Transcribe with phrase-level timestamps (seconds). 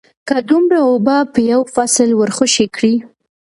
[0.27, 2.95] که دومره اوبه په یو فصل ورخوشې کړې